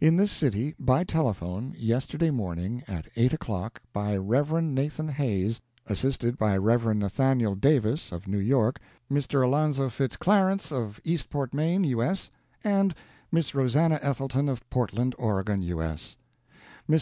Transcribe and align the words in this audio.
In 0.00 0.16
this 0.16 0.32
city, 0.32 0.74
by 0.78 1.04
telephone, 1.04 1.74
yesterday 1.76 2.30
morning, 2.30 2.82
at 2.88 3.08
eight 3.14 3.34
o'clock, 3.34 3.82
by 3.92 4.16
Rev. 4.16 4.52
Nathan 4.64 5.10
Hays, 5.10 5.60
assisted 5.86 6.38
by 6.38 6.56
Rev. 6.56 6.96
Nathaniel 6.96 7.54
Davis, 7.54 8.10
of 8.10 8.26
New 8.26 8.38
York, 8.38 8.80
Mr. 9.12 9.44
Alonzo 9.44 9.90
Fitz 9.90 10.16
Clarence, 10.16 10.72
of 10.72 10.98
Eastport, 11.04 11.52
Maine, 11.52 11.84
U. 11.84 12.02
S., 12.02 12.30
and 12.64 12.94
Miss 13.30 13.54
Rosannah 13.54 14.00
Ethelton, 14.02 14.48
of 14.48 14.64
Portland, 14.70 15.14
Oregon, 15.18 15.60
U. 15.60 15.82
S. 15.82 16.16
Mrs. 16.88 16.94